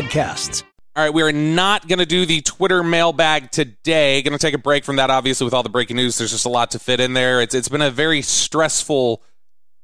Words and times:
podcasts. 0.00 0.62
All 0.96 1.04
right, 1.04 1.12
we 1.12 1.22
are 1.22 1.32
not 1.32 1.86
going 1.86 1.98
to 1.98 2.06
do 2.06 2.26
the 2.26 2.40
Twitter 2.40 2.82
mailbag 2.82 3.50
today. 3.50 4.22
Going 4.22 4.36
to 4.36 4.38
take 4.38 4.54
a 4.54 4.58
break 4.58 4.84
from 4.84 4.96
that, 4.96 5.10
obviously, 5.10 5.44
with 5.44 5.54
all 5.54 5.62
the 5.62 5.68
breaking 5.68 5.96
news. 5.96 6.18
There's 6.18 6.30
just 6.30 6.46
a 6.46 6.50
lot 6.50 6.72
to 6.72 6.78
fit 6.78 7.00
in 7.00 7.12
there. 7.12 7.40
It's 7.40 7.54
it's 7.54 7.68
been 7.68 7.82
a 7.82 7.90
very 7.90 8.22
stressful 8.22 9.22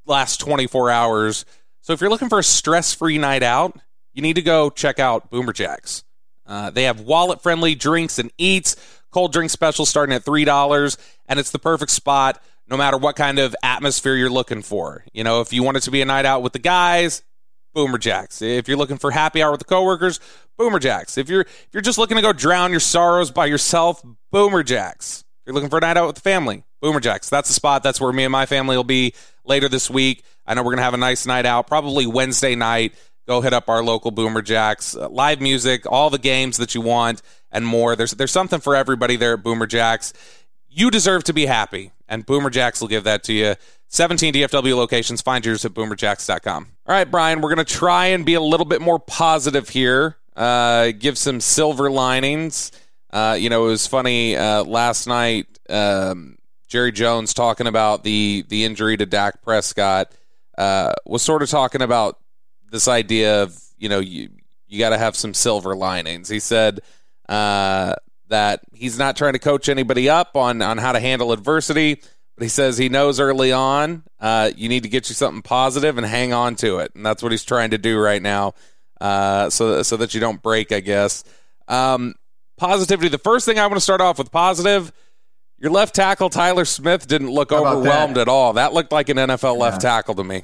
last 0.06 0.41
24 0.41 0.91
hours. 0.91 1.45
So 1.83 1.92
if 1.92 2.01
you're 2.01 2.11
looking 2.11 2.29
for 2.29 2.39
a 2.39 2.45
stress-free 2.45 3.19
night 3.19 3.42
out, 3.42 3.79
you 4.12 4.23
need 4.23 4.34
to 4.34 4.42
go 4.42 4.70
check 4.70 4.98
out 4.98 5.30
Boomer 5.30 5.52
Jacks. 5.52 6.02
Uh, 6.47 6.70
they 6.70 6.84
have 6.84 7.01
wallet-friendly 7.01 7.75
drinks 7.75 8.19
and 8.19 8.33
eats, 8.39 8.77
cold 9.11 9.33
drink 9.33 9.51
specials 9.51 9.89
starting 9.89 10.14
at 10.14 10.25
three 10.25 10.45
dollars, 10.45 10.98
and 11.28 11.39
it's 11.39 11.51
the 11.51 11.59
perfect 11.59 11.92
spot 11.92 12.42
no 12.69 12.77
matter 12.77 12.97
what 12.97 13.14
kind 13.14 13.39
of 13.39 13.55
atmosphere 13.62 14.17
you're 14.17 14.30
looking 14.30 14.62
for. 14.62 15.05
You 15.12 15.23
know, 15.23 15.41
if 15.41 15.53
you 15.53 15.62
want 15.62 15.77
it 15.77 15.84
to 15.84 15.91
be 15.91 16.03
a 16.03 16.05
night 16.05 16.25
out 16.25 16.42
with 16.42 16.53
the 16.53 16.59
guys, 16.59 17.23
Boomer 17.77 17.98
Jacks. 17.98 18.41
If 18.41 18.69
you're 18.69 18.79
looking 18.79 18.97
for 18.97 19.11
happy 19.11 19.43
hour 19.43 19.51
with 19.51 19.61
the 19.61 19.66
coworkers, 19.66 20.19
Boomer 20.57 20.79
Jacks. 20.79 21.19
If 21.19 21.29
you're 21.29 21.43
if 21.43 21.69
you're 21.73 21.83
just 21.83 21.98
looking 21.98 22.17
to 22.17 22.23
go 22.23 22.33
drown 22.33 22.71
your 22.71 22.80
sorrows 22.80 23.30
by 23.30 23.45
yourself, 23.45 24.03
Boomer 24.33 24.62
Jacks. 24.62 25.25
If 25.42 25.48
you're 25.48 25.55
looking 25.55 25.69
for 25.69 25.77
a 25.77 25.83
night 25.83 25.98
out 25.98 26.06
with 26.06 26.17
the 26.17 26.23
family, 26.23 26.65
Boomer 26.81 27.00
Jacks. 27.00 27.28
That's 27.28 27.48
the 27.48 27.55
spot. 27.55 27.83
That's 27.83 28.00
where 28.00 28.15
me 28.15 28.25
and 28.25 28.33
my 28.33 28.47
family 28.47 28.78
will 28.78 28.84
be 28.84 29.12
later 29.45 29.69
this 29.69 29.91
week. 29.91 30.25
I 30.47 30.55
know 30.55 30.62
we're 30.62 30.73
gonna 30.73 30.84
have 30.84 30.95
a 30.95 30.97
nice 30.97 31.27
night 31.27 31.45
out, 31.45 31.67
probably 31.67 32.06
Wednesday 32.06 32.55
night. 32.55 32.95
Go 33.28 33.42
hit 33.42 33.53
up 33.53 33.69
our 33.69 33.84
local 33.84 34.11
Boomer 34.11 34.41
Jacks. 34.41 34.97
Uh, 34.97 35.11
live 35.11 35.43
music, 35.43 35.84
all 35.84 36.09
the 36.09 36.19
games 36.19 36.56
that 36.56 36.75
you 36.75 36.81
want, 36.81 37.20
and 37.53 37.67
more. 37.67 37.95
There's 37.95 38.12
there's 38.12 38.33
something 38.33 38.61
for 38.61 38.75
everybody 38.75 39.17
there 39.17 39.34
at 39.34 39.43
Boomer 39.43 39.67
Jacks. 39.67 40.15
You 40.67 40.91
deserve 40.91 41.25
to 41.25 41.34
be 41.34 41.45
happy, 41.45 41.93
and 42.09 42.25
Boomer 42.25 42.51
Jacks 42.51 42.81
will 42.81 42.89
give 42.89 43.05
that 43.05 43.25
to 43.25 43.33
you. 43.33 43.55
17 43.89 44.35
DFW 44.35 44.77
locations. 44.77 45.23
Find 45.23 45.45
yours 45.45 45.65
at 45.65 45.73
boomerjacks.com. 45.73 46.67
All 46.87 46.95
right, 46.95 47.11
Bryan, 47.11 47.41
we're 47.41 47.55
going 47.55 47.65
to 47.65 47.73
try 47.73 48.07
and 48.07 48.25
be 48.25 48.35
a 48.35 48.41
little 48.41 48.67
bit 48.67 48.81
more 48.81 48.99
positive 48.99 49.69
here, 49.69 50.17
uh, 50.34 50.93
give 50.99 51.17
some 51.17 51.41
silver 51.41 51.91
linings. 51.91 52.73
Uh, 53.11 53.37
you 53.39 53.49
know, 53.49 53.67
it 53.67 53.71
was 53.71 53.87
funny 53.87 54.37
uh, 54.37 54.65
last 54.65 55.07
night. 55.07 55.47
Um, 55.71 56.39
Jerry 56.69 56.93
Jones 56.93 57.33
talking 57.33 57.67
about 57.67 58.03
the 58.03 58.45
the 58.49 58.65
injury 58.65 58.97
to 58.97 59.07
Dak 59.07 59.43
Prescott 59.43 60.12
uh, 60.59 60.93
was 61.07 61.23
sort 61.23 61.43
of 61.43 61.49
talking 61.49 61.81
about 61.81 62.19
this 62.71 62.89
idea 62.89 63.45
of 63.45 63.59
you 63.79 63.89
know 63.89 64.01
you 64.01 64.31
you 64.67 64.79
got 64.79 64.91
to 64.91 64.99
have 64.99 65.17
some 65.17 65.33
silver 65.33 65.77
linings. 65.77 66.29
He 66.29 66.41
said 66.41 66.81
uh, 67.29 67.95
that 68.28 68.60
he's 68.72 68.98
not 68.98 69.16
trying 69.16 69.32
to 69.34 69.38
coach 69.38 69.69
anybody 69.69 70.08
up 70.08 70.36
on 70.36 70.62
on 70.62 70.78
how 70.78 70.92
to 70.92 71.00
handle 71.00 71.32
adversity 71.32 72.00
but 72.36 72.42
he 72.42 72.48
says 72.48 72.77
he 72.77 72.88
knows 72.88 73.20
early 73.20 73.52
on 73.52 74.02
uh, 74.20 74.50
you 74.56 74.69
need 74.69 74.82
to 74.82 74.88
get 74.88 75.08
you 75.08 75.14
something 75.14 75.42
positive 75.42 75.98
and 75.98 76.06
hang 76.06 76.32
on 76.32 76.56
to 76.56 76.78
it, 76.78 76.92
and 76.94 77.04
that's 77.04 77.22
what 77.22 77.32
he's 77.32 77.44
trying 77.44 77.70
to 77.70 77.78
do 77.78 77.98
right 77.98 78.22
now, 78.22 78.54
uh, 79.00 79.50
so 79.50 79.82
so 79.82 79.97
that 79.98 80.14
you 80.14 80.20
don't 80.20 80.41
break. 80.41 80.72
I 80.72 80.80
guess 80.80 81.22
um, 81.69 82.14
positivity. 82.56 83.08
The 83.08 83.19
first 83.19 83.44
thing 83.44 83.58
I 83.58 83.66
want 83.66 83.77
to 83.77 83.80
start 83.80 84.00
off 84.00 84.19
with 84.19 84.30
positive. 84.30 84.92
Your 85.58 85.70
left 85.70 85.94
tackle 85.94 86.28
Tyler 86.28 86.66
Smith 86.66 87.06
didn't 87.06 87.30
look 87.30 87.50
overwhelmed 87.50 88.19
at 88.19 88.28
all. 88.28 88.54
That 88.54 88.75
looked 88.75 88.92
like 88.92 89.09
an 89.09 89.16
NFL 89.16 89.54
yeah. 89.54 89.62
left 89.62 89.81
tackle 89.81 90.15
to 90.16 90.25
me. 90.25 90.42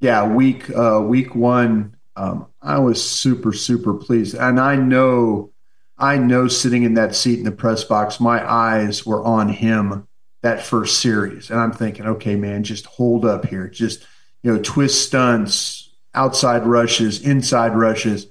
Yeah, 0.00 0.28
week 0.28 0.68
uh, 0.70 1.02
week 1.02 1.34
one, 1.34 1.96
um, 2.16 2.46
I 2.62 2.78
was 2.78 3.02
super 3.02 3.52
super 3.52 3.94
pleased, 3.94 4.34
and 4.34 4.58
I 4.58 4.76
know, 4.76 5.52
I 5.98 6.16
know, 6.18 6.48
sitting 6.48 6.84
in 6.84 6.94
that 6.94 7.14
seat 7.14 7.38
in 7.38 7.44
the 7.44 7.52
press 7.52 7.84
box, 7.84 8.20
my 8.20 8.48
eyes 8.48 9.04
were 9.04 9.22
on 9.24 9.48
him 9.48 10.06
that 10.42 10.62
first 10.62 11.00
series. 11.00 11.50
And 11.50 11.58
I'm 11.58 11.72
thinking, 11.72 12.06
okay, 12.06 12.36
man, 12.36 12.62
just 12.62 12.86
hold 12.86 13.24
up 13.24 13.46
here. 13.46 13.68
Just, 13.68 14.06
you 14.42 14.52
know, 14.52 14.62
twist 14.62 15.06
stunts, 15.06 15.90
outside 16.14 16.64
rushes, 16.64 17.20
inside 17.22 17.74
rushes. 17.76 18.28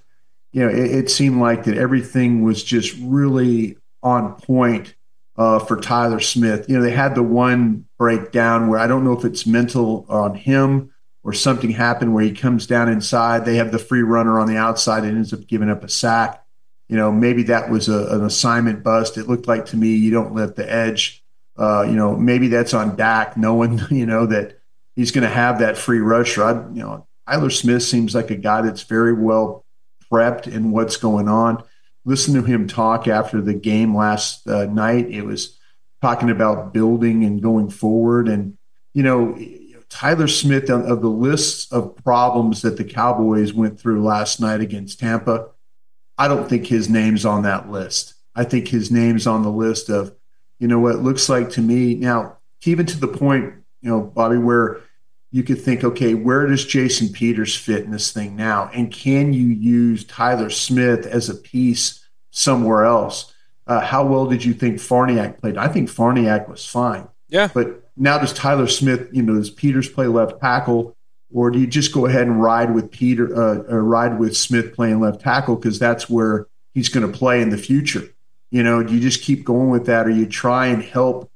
You 0.54 0.62
know, 0.62 0.70
it, 0.70 0.92
it 0.92 1.12
seemed 1.12 1.42
like 1.42 1.66
that 1.66 1.78
everything 1.78 2.44
was 2.44 2.64
just 2.64 2.96
really 3.02 3.78
on 4.02 4.36
point 4.36 4.96
uh, 5.36 5.60
for 5.60 5.78
Tyler 5.80 6.22
Smith. 6.22 6.70
You 6.70 6.78
know, 6.78 6.84
they 6.84 6.92
had 6.92 7.16
the 7.16 7.24
one 7.24 7.86
breakdown 7.98 8.70
where 8.70 8.80
I 8.80 8.88
don't 8.88 9.04
know 9.04 9.18
if 9.18 9.26
it's 9.26 9.46
mental 9.46 10.06
on 10.08 10.36
him 10.36 10.94
or 11.24 11.34
something 11.34 11.72
happened 11.72 12.14
where 12.14 12.24
he 12.24 12.32
comes 12.32 12.66
down 12.66 12.88
inside. 12.90 13.44
They 13.44 13.58
have 13.58 13.74
the 13.74 13.80
free 13.80 14.02
runner 14.02 14.40
on 14.40 14.48
the 14.48 14.58
outside 14.58 15.04
and 15.04 15.18
ends 15.18 15.34
up 15.34 15.46
giving 15.46 15.70
up 15.70 15.84
a 15.84 15.90
sack. 15.90 16.44
You 16.90 16.96
know, 16.96 17.12
maybe 17.12 17.44
that 17.44 17.70
was 17.70 17.90
a, 17.90 18.08
an 18.16 18.24
assignment 18.24 18.84
bust. 18.84 19.18
It 19.18 19.28
looked 19.28 19.48
like 19.48 19.66
to 19.68 19.78
me 19.78 19.96
you 19.96 20.12
don't 20.12 20.34
let 20.34 20.56
the 20.56 20.72
edge 20.72 21.24
uh, 21.58 21.86
you 21.88 21.96
know, 21.96 22.16
maybe 22.16 22.48
that's 22.48 22.74
on 22.74 22.96
Dak, 22.96 23.36
knowing 23.36 23.82
you 23.90 24.06
know 24.06 24.26
that 24.28 24.60
he's 24.96 25.12
going 25.12 25.24
to 25.24 25.30
have 25.30 25.60
that 25.60 25.78
free 25.78 26.00
rusher. 26.00 26.44
I, 26.44 26.52
you 26.74 26.82
know, 26.82 27.08
Tyler 27.28 27.50
Smith 27.50 27.84
seems 27.84 28.16
like 28.16 28.32
a 28.32 28.36
guy 28.36 28.62
that's 28.62 28.84
very 28.84 29.14
well 29.14 29.66
prepped 30.12 30.48
in 30.48 30.72
what's 30.72 30.98
going 30.98 31.28
on. 31.28 31.64
Listen 32.06 32.34
to 32.36 32.44
him 32.44 32.68
talk 32.68 33.08
after 33.08 33.42
the 33.42 33.54
game 33.54 33.96
last 33.96 34.48
uh, 34.48 34.66
night. 34.66 35.10
It 35.10 35.24
was 35.24 35.60
talking 36.02 36.30
about 36.30 36.74
building 36.74 37.26
and 37.26 37.42
going 37.42 37.70
forward, 37.70 38.28
and 38.28 38.58
you 38.94 39.04
know, 39.04 39.38
Tyler 39.90 40.28
Smith 40.28 40.70
of 40.70 41.02
the 41.02 41.10
lists 41.10 41.72
of 41.72 41.96
problems 42.04 42.62
that 42.62 42.78
the 42.78 42.84
Cowboys 42.84 43.54
went 43.54 43.80
through 43.80 44.04
last 44.04 44.40
night 44.40 44.62
against 44.62 45.00
Tampa. 45.00 45.50
I 46.18 46.28
don't 46.28 46.50
think 46.50 46.66
his 46.66 46.90
name's 46.90 47.26
on 47.26 47.44
that 47.44 47.70
list. 47.70 48.16
I 48.36 48.44
think 48.44 48.68
his 48.68 48.92
name's 48.92 49.28
on 49.28 49.44
the 49.44 49.52
list 49.52 49.90
of 49.90 50.14
you 50.60 50.68
know, 50.68 50.80
what 50.80 50.96
it 50.96 51.00
looks 51.00 51.30
like 51.30 51.52
to 51.52 51.62
me 51.62 51.96
now, 51.96 52.38
even 52.66 52.86
to 52.86 53.00
the 53.00 53.08
point, 53.08 53.54
you 53.82 53.90
know, 53.90 54.02
Bobby, 54.02 54.38
where 54.38 54.82
you 55.32 55.44
could 55.44 55.62
think, 55.62 55.84
okay, 55.84 56.14
where 56.14 56.48
does 56.48 56.66
Jason 56.66 57.10
Peters 57.10 57.56
fit 57.56 57.84
in 57.84 57.92
this 57.92 58.12
thing 58.12 58.36
now? 58.36 58.70
And 58.74 58.92
can 58.92 59.34
you 59.34 59.48
use 59.48 60.04
Tyler 60.06 60.50
Smith 60.50 61.06
as 61.06 61.30
a 61.30 61.36
piece 61.36 62.04
somewhere 62.32 62.86
else? 62.86 63.34
Uh, 63.68 63.82
how 63.82 64.06
well 64.06 64.26
did 64.26 64.44
you 64.44 64.54
think 64.54 64.78
Farniok 64.78 65.40
played? 65.40 65.58
I 65.58 65.68
think 65.68 65.90
Farniok 65.90 66.50
was 66.50 66.66
fine. 66.66 67.08
Yeah. 67.28 67.50
But 67.54 67.90
now 67.98 68.18
does 68.18 68.34
Tyler 68.34 68.68
Smith, 68.68 69.10
you 69.12 69.22
know, 69.22 69.36
does 69.36 69.50
Peters 69.50 69.90
play 69.90 70.08
left 70.08 70.40
tackle? 70.40 70.96
Or 71.34 71.52
do 71.52 71.60
you 71.60 71.68
just 71.68 71.94
go 71.94 72.06
ahead 72.06 72.28
and 72.28 72.42
ride 72.42 72.74
with 72.74 72.92
Peter, 72.92 73.36
uh, 73.36 73.64
or 73.70 73.84
ride 73.84 74.18
with 74.18 74.36
Smith 74.38 74.74
playing 74.74 75.02
left 75.02 75.22
tackle 75.22 75.56
because 75.56 75.78
that's 75.78 76.10
where 76.10 76.48
he's 76.74 76.90
going 76.90 77.10
to 77.10 77.18
play 77.18 77.42
in 77.42 77.50
the 77.50 77.58
future? 77.58 78.04
You 78.50 78.64
know, 78.64 78.82
do 78.82 78.94
you 78.94 79.02
just 79.02 79.22
keep 79.22 79.44
going 79.44 79.70
with 79.70 79.86
that, 79.88 80.08
or 80.08 80.10
you 80.10 80.26
try 80.26 80.68
and 80.68 80.82
help 80.82 81.30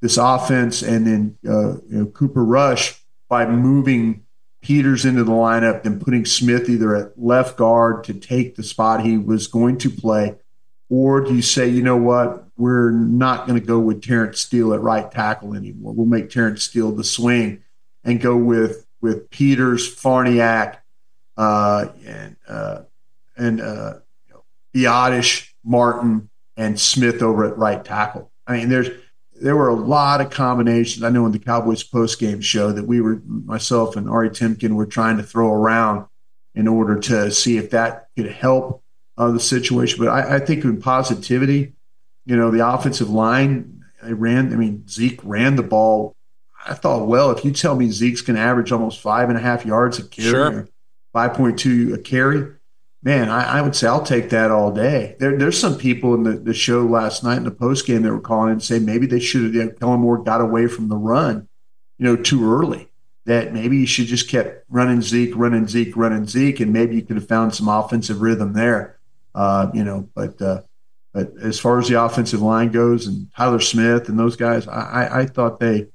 this 0.00 0.18
offense 0.18 0.82
and 0.82 1.06
then 1.06 1.38
uh, 1.46 1.76
you 1.88 1.98
know, 1.98 2.06
Cooper 2.06 2.44
Rush 2.44 3.00
by 3.28 3.46
moving 3.46 4.24
Peters 4.62 5.06
into 5.06 5.24
the 5.24 5.32
lineup 5.32 5.86
and 5.86 6.00
putting 6.00 6.26
Smith 6.26 6.68
either 6.68 6.94
at 6.94 7.18
left 7.18 7.56
guard 7.56 8.04
to 8.04 8.14
take 8.14 8.56
the 8.56 8.62
spot 8.62 9.02
he 9.02 9.16
was 9.16 9.46
going 9.46 9.78
to 9.78 9.88
play, 9.88 10.36
or 10.90 11.22
do 11.22 11.34
you 11.34 11.40
say, 11.40 11.66
you 11.66 11.82
know 11.82 11.96
what, 11.96 12.44
we're 12.58 12.90
not 12.90 13.46
going 13.46 13.58
to 13.58 13.66
go 13.66 13.78
with 13.78 14.02
Terence 14.02 14.40
Steele 14.40 14.74
at 14.74 14.80
right 14.80 15.10
tackle 15.10 15.54
anymore. 15.54 15.94
We'll 15.94 16.06
make 16.06 16.28
Terence 16.28 16.64
Steele 16.64 16.92
the 16.92 17.04
swing 17.04 17.62
and 18.04 18.20
go 18.20 18.36
with 18.36 18.86
with 19.00 19.30
Peters, 19.30 19.94
Farniok, 19.94 20.78
uh, 21.36 21.88
and 22.04 22.36
uh, 22.48 22.82
and 23.36 23.60
uh, 23.60 23.94
you 24.26 24.34
know, 24.34 24.44
Biadasz, 24.74 25.48
Martin, 25.64 26.28
and 26.56 26.78
Smith 26.78 27.22
over 27.22 27.44
at 27.44 27.56
right 27.56 27.84
tackle. 27.84 28.30
I 28.46 28.58
mean, 28.58 28.68
there's 28.68 28.90
there 29.40 29.56
were 29.56 29.68
a 29.68 29.74
lot 29.74 30.20
of 30.20 30.30
combinations. 30.30 31.02
I 31.02 31.08
know 31.08 31.24
in 31.26 31.32
the 31.32 31.38
Cowboys 31.38 31.82
post 31.82 32.20
game 32.20 32.40
show 32.40 32.72
that 32.72 32.86
we 32.86 33.00
were 33.00 33.22
myself 33.24 33.96
and 33.96 34.08
Ari 34.08 34.30
Timken 34.30 34.74
were 34.74 34.86
trying 34.86 35.16
to 35.16 35.22
throw 35.22 35.52
around 35.52 36.06
in 36.54 36.68
order 36.68 36.98
to 36.98 37.30
see 37.30 37.56
if 37.56 37.70
that 37.70 38.08
could 38.16 38.30
help 38.30 38.82
uh, 39.16 39.30
the 39.30 39.40
situation. 39.40 39.98
But 39.98 40.08
I, 40.08 40.36
I, 40.36 40.38
think 40.40 40.64
in 40.64 40.80
positivity, 40.80 41.74
you 42.26 42.36
know, 42.36 42.50
the 42.50 42.66
offensive 42.66 43.08
line, 43.08 43.82
they 44.02 44.12
ran. 44.12 44.52
I 44.52 44.56
mean, 44.56 44.86
Zeke 44.88 45.20
ran 45.22 45.56
the 45.56 45.62
ball. 45.62 46.16
I 46.66 46.74
thought, 46.74 47.06
well, 47.06 47.30
if 47.30 47.44
you 47.44 47.52
tell 47.52 47.74
me 47.74 47.90
Zeke's 47.90 48.20
going 48.20 48.36
to 48.36 48.42
average 48.42 48.72
almost 48.72 49.00
five 49.00 49.28
and 49.28 49.38
a 49.38 49.40
half 49.40 49.64
yards 49.64 49.98
a 49.98 50.06
carry, 50.06 50.30
sure. 50.30 50.68
five 51.12 51.34
point 51.34 51.58
two 51.58 51.94
a 51.94 51.98
carry, 51.98 52.52
man, 53.02 53.30
I, 53.30 53.58
I, 53.58 53.62
would 53.62 53.74
say 53.74 53.86
I'll 53.86 54.04
take 54.04 54.30
that 54.30 54.50
all 54.50 54.70
day. 54.70 55.16
There, 55.18 55.38
there's 55.38 55.58
some 55.58 55.78
people 55.78 56.14
in 56.14 56.22
the, 56.24 56.32
the 56.32 56.52
show 56.52 56.84
last 56.84 57.24
night 57.24 57.38
in 57.38 57.44
the 57.44 57.50
post 57.50 57.86
game 57.86 58.02
that 58.02 58.12
were 58.12 58.20
calling 58.20 58.52
and 58.52 58.62
say 58.62 58.78
maybe 58.78 59.06
they 59.06 59.20
should 59.20 59.54
have 59.54 59.78
Kellen 59.78 60.00
Moore 60.00 60.18
got 60.18 60.42
away 60.42 60.66
from 60.66 60.88
the 60.88 60.96
run, 60.96 61.48
you 61.98 62.04
know, 62.04 62.16
too 62.16 62.52
early. 62.52 62.88
that 63.26 63.52
maybe 63.52 63.76
you 63.76 63.86
should 63.86 64.06
just 64.06 64.28
kept 64.28 64.64
running 64.68 65.02
Zeke, 65.02 65.36
running 65.36 65.68
Zeke, 65.68 65.96
running 65.96 66.26
Zeke, 66.26 66.60
and 66.60 66.72
maybe 66.72 66.96
you 66.96 67.02
could 67.02 67.16
have 67.16 67.28
found 67.28 67.54
some 67.54 67.68
offensive 67.68 68.20
rhythm 68.20 68.52
there. 68.52 68.98
Uh, 69.34 69.70
you 69.72 69.84
know, 69.84 70.08
but 70.14 70.40
uh, 70.42 70.62
but 71.12 71.32
as 71.40 71.58
far 71.58 71.78
as 71.78 71.88
the 71.88 72.02
offensive 72.02 72.42
line 72.42 72.70
goes, 72.70 73.06
and 73.06 73.32
Tyler 73.36 73.60
Smith 73.60 74.08
and 74.08 74.18
those 74.18 74.36
guys, 74.36 74.66
I, 74.68 75.20
I 75.20 75.26
thought 75.26 75.60
they. 75.60 75.86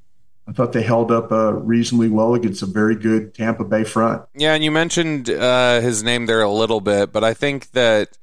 I 0.47 0.51
thought 0.51 0.73
they 0.73 0.83
held 0.83 1.11
up 1.11 1.31
uh, 1.31 1.53
reasonably 1.53 2.09
well 2.09 2.35
against 2.35 2.61
a 2.61 2.67
very 2.67 2.95
good 2.95 3.33
Tampa 3.33 3.63
Bay 3.63 3.83
front. 3.83 4.23
Yeah, 4.35 4.53
and 4.53 4.63
you 4.63 4.71
mentioned 4.71 5.29
uh, 5.29 5.81
his 5.81 6.03
name 6.03 6.27
there 6.27 6.41
a 6.41 6.51
little 6.51 6.81
bit, 6.81 7.11
but 7.11 7.23
I 7.23 7.33
think 7.33 7.71
that 7.71 8.17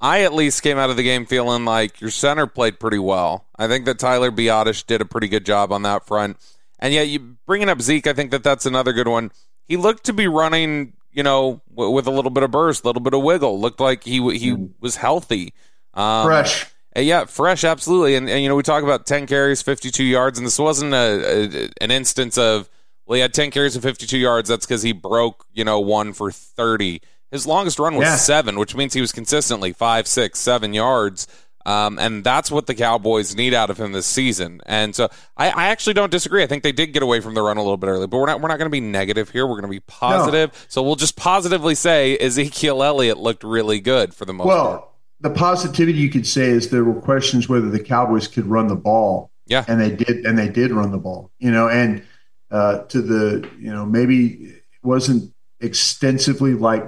I 0.00 0.22
at 0.22 0.32
least 0.32 0.62
came 0.62 0.78
out 0.78 0.90
of 0.90 0.96
the 0.96 1.02
game 1.02 1.26
feeling 1.26 1.64
like 1.64 2.00
your 2.00 2.10
center 2.10 2.46
played 2.46 2.80
pretty 2.80 2.98
well. 2.98 3.46
I 3.56 3.68
think 3.68 3.84
that 3.84 3.98
Tyler 3.98 4.30
Biadasz 4.30 4.86
did 4.86 5.00
a 5.00 5.06
pretty 5.06 5.28
good 5.28 5.44
job 5.44 5.70
on 5.72 5.82
that 5.82 6.06
front. 6.06 6.38
And 6.78 6.92
yet, 6.92 7.08
you 7.08 7.36
bringing 7.46 7.68
up 7.68 7.80
Zeke, 7.80 8.06
I 8.06 8.12
think 8.12 8.30
that 8.30 8.42
that's 8.42 8.66
another 8.66 8.92
good 8.92 9.08
one. 9.08 9.30
He 9.66 9.76
looked 9.76 10.04
to 10.04 10.12
be 10.12 10.28
running, 10.28 10.92
you 11.12 11.22
know, 11.22 11.62
w- 11.70 11.90
with 11.90 12.06
a 12.06 12.10
little 12.10 12.30
bit 12.30 12.42
of 12.42 12.50
burst, 12.50 12.84
a 12.84 12.86
little 12.86 13.00
bit 13.02 13.14
of 13.14 13.22
wiggle. 13.22 13.58
Looked 13.58 13.80
like 13.80 14.04
he 14.04 14.16
he 14.36 14.52
mm. 14.52 14.70
was 14.80 14.96
healthy, 14.96 15.54
um, 15.94 16.26
fresh. 16.26 16.66
Yeah, 16.96 17.24
fresh, 17.26 17.64
absolutely. 17.64 18.14
And, 18.14 18.28
and 18.28 18.42
you 18.42 18.48
know, 18.48 18.56
we 18.56 18.62
talk 18.62 18.82
about 18.82 19.06
ten 19.06 19.26
carries, 19.26 19.62
fifty-two 19.62 20.04
yards, 20.04 20.38
and 20.38 20.46
this 20.46 20.58
wasn't 20.58 20.94
a, 20.94 21.66
a 21.66 21.70
an 21.80 21.90
instance 21.90 22.38
of 22.38 22.68
well, 23.06 23.16
he 23.16 23.20
had 23.20 23.34
ten 23.34 23.50
carries 23.50 23.74
and 23.74 23.82
fifty-two 23.82 24.18
yards. 24.18 24.48
That's 24.48 24.66
because 24.66 24.82
he 24.82 24.92
broke, 24.92 25.46
you 25.52 25.64
know, 25.64 25.80
one 25.80 26.12
for 26.12 26.30
thirty. 26.30 27.02
His 27.30 27.46
longest 27.46 27.78
run 27.78 27.96
was 27.96 28.06
yeah. 28.06 28.16
seven, 28.16 28.58
which 28.58 28.74
means 28.74 28.94
he 28.94 29.00
was 29.00 29.12
consistently 29.12 29.72
five, 29.72 30.06
six, 30.06 30.38
seven 30.38 30.72
yards. 30.72 31.26
Um, 31.66 31.98
and 31.98 32.22
that's 32.22 32.48
what 32.48 32.68
the 32.68 32.76
Cowboys 32.76 33.34
need 33.34 33.52
out 33.52 33.70
of 33.70 33.78
him 33.78 33.90
this 33.90 34.06
season. 34.06 34.60
And 34.66 34.94
so 34.94 35.08
I, 35.36 35.50
I, 35.50 35.64
actually 35.66 35.94
don't 35.94 36.12
disagree. 36.12 36.44
I 36.44 36.46
think 36.46 36.62
they 36.62 36.70
did 36.70 36.92
get 36.92 37.02
away 37.02 37.18
from 37.18 37.34
the 37.34 37.42
run 37.42 37.56
a 37.56 37.60
little 37.60 37.76
bit 37.76 37.88
early, 37.88 38.06
but 38.06 38.18
we're 38.18 38.26
not 38.26 38.40
we're 38.40 38.46
not 38.46 38.58
going 38.58 38.70
to 38.70 38.72
be 38.72 38.80
negative 38.80 39.30
here. 39.30 39.44
We're 39.44 39.60
going 39.60 39.62
to 39.62 39.68
be 39.68 39.80
positive. 39.80 40.52
No. 40.52 40.58
So 40.68 40.82
we'll 40.84 40.94
just 40.94 41.16
positively 41.16 41.74
say 41.74 42.16
Ezekiel 42.18 42.84
Elliott 42.84 43.18
looked 43.18 43.42
really 43.42 43.80
good 43.80 44.14
for 44.14 44.24
the 44.24 44.32
most 44.32 44.46
well, 44.46 44.64
part. 44.64 44.88
The 45.20 45.30
positivity 45.30 45.98
you 45.98 46.10
could 46.10 46.26
say 46.26 46.46
is 46.46 46.70
there 46.70 46.84
were 46.84 47.00
questions 47.00 47.48
whether 47.48 47.70
the 47.70 47.82
Cowboys 47.82 48.28
could 48.28 48.46
run 48.46 48.68
the 48.68 48.76
ball. 48.76 49.30
Yeah, 49.46 49.64
and 49.68 49.80
they 49.80 49.90
did, 49.90 50.26
and 50.26 50.38
they 50.38 50.48
did 50.48 50.72
run 50.72 50.90
the 50.90 50.98
ball. 50.98 51.30
You 51.38 51.52
know, 51.52 51.68
and 51.68 52.02
uh, 52.50 52.78
to 52.84 53.00
the 53.00 53.48
you 53.58 53.72
know 53.72 53.86
maybe 53.86 54.26
it 54.26 54.62
wasn't 54.82 55.32
extensively 55.60 56.54
like 56.54 56.84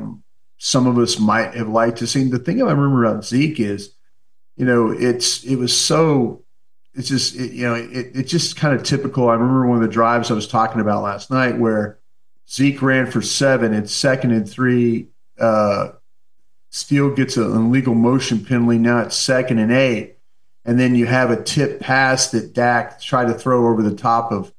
some 0.59 0.87
of 0.87 0.99
us 0.99 1.19
might 1.19 1.55
have 1.55 1.69
liked 1.69 1.99
to 1.99 2.07
see. 2.07 2.25
The 2.25 2.39
thing 2.39 2.61
I 2.61 2.71
remember 2.71 3.05
about 3.05 3.25
Zeke 3.25 3.61
is 3.61 3.95
you 4.59 4.67
know, 4.67 4.91
it's 4.91 5.45
it 5.45 5.55
was 5.57 5.75
so 5.75 6.45
it's 6.93 7.09
just 7.09 7.37
it, 7.37 7.53
you 7.53 7.65
know 7.65 7.75
it, 7.75 8.11
it's 8.15 8.31
just 8.31 8.57
kind 8.57 8.75
of 8.75 8.83
typical. 8.83 9.29
I 9.31 9.35
remember 9.35 9.67
one 9.67 9.77
of 9.77 9.83
the 9.83 9.89
drives 9.89 10.31
I 10.31 10.35
was 10.35 10.49
talking 10.49 10.81
about 10.81 11.05
last 11.05 11.31
night 11.31 11.59
where 11.59 12.01
Zeke 12.51 12.83
ran 12.83 13.09
for 13.09 13.23
seven. 13.23 13.73
It's 13.73 13.95
second 13.95 14.33
and 14.33 14.51
three. 14.51 15.09
Uh, 15.39 15.91
Steele 16.71 17.15
gets 17.15 17.37
an 17.37 17.51
illegal 17.51 17.95
motion 17.95 18.45
penalty. 18.45 18.79
Now 18.79 19.01
it's 19.01 19.17
second 19.17 19.59
and 19.59 19.73
eight, 19.73 20.17
and 20.65 20.79
then 20.79 20.95
you 20.95 21.07
have 21.07 21.31
a 21.31 21.43
tip 21.43 21.81
pass 21.81 22.31
that 22.31 22.53
Dak 22.53 23.01
tried 23.01 23.27
to 23.29 23.35
throw 23.35 23.69
over 23.69 23.83
the 23.83 23.95
top 23.95 24.33
of 24.33 24.53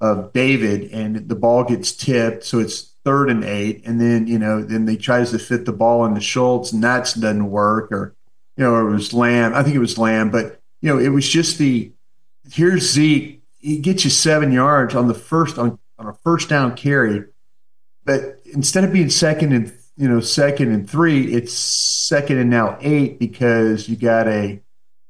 of 0.00 0.32
David, 0.32 0.90
and 0.92 1.28
the 1.28 1.34
ball 1.34 1.64
gets 1.64 1.92
tipped, 1.92 2.44
so 2.44 2.58
it's 2.58 2.94
third 3.04 3.28
and 3.28 3.44
eight. 3.44 3.82
And 3.84 4.00
then 4.00 4.26
you 4.26 4.38
know 4.38 4.62
then 4.62 4.84
they 4.86 4.96
tries 4.96 5.30
to 5.32 5.38
fit 5.38 5.64
the 5.64 5.72
ball 5.72 6.04
into 6.04 6.20
Schultz, 6.20 6.72
and 6.72 6.82
that 6.84 7.12
doesn't 7.18 7.50
work. 7.50 7.90
Or 7.92 8.14
you 8.56 8.64
know, 8.64 8.86
it 8.86 8.90
was 8.90 9.12
Lamb. 9.12 9.54
I 9.54 9.62
think 9.62 9.74
it 9.74 9.80
was 9.80 9.98
Lamb, 9.98 10.30
but 10.30 10.60
you 10.80 10.88
know, 10.88 10.98
it 10.98 11.08
was 11.08 11.28
just 11.28 11.58
the 11.58 11.92
here's 12.50 12.90
Zeke. 12.90 13.42
He 13.58 13.78
gets 13.78 14.04
you 14.04 14.10
seven 14.10 14.52
yards 14.52 14.94
on 14.94 15.08
the 15.08 15.14
first 15.14 15.58
on, 15.58 15.78
on 15.98 16.06
a 16.06 16.14
first 16.14 16.48
down 16.48 16.76
carry, 16.76 17.24
but 18.04 18.40
instead 18.46 18.84
of 18.84 18.92
being 18.92 19.10
second 19.10 19.52
and 19.52 19.72
you 20.00 20.08
know 20.08 20.18
second 20.20 20.72
and 20.72 20.88
three, 20.88 21.30
it's 21.34 21.52
second 21.52 22.38
and 22.38 22.48
now 22.48 22.78
eight 22.80 23.18
because 23.18 23.86
you 23.86 23.96
got 23.96 24.26
a 24.28 24.58